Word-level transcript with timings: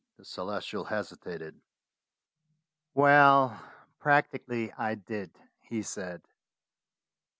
The 0.17 0.25
Celestial 0.25 0.85
hesitated. 0.85 1.61
"Well, 2.95 3.61
practically 3.99 4.73
I 4.75 4.95
did," 4.95 5.29
he 5.59 5.83
said. 5.83 6.23